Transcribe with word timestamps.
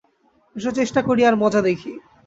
S, 0.55 0.65
চেষ্টা 0.75 1.01
করি 1.01 1.21
আর 1.25 1.35
মজা 1.43 1.61
দেখি। 1.61 1.91